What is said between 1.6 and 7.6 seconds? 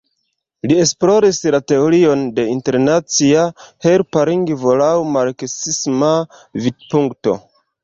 teorion de internacia helpa lingvo laŭ marksisma vidpunkto.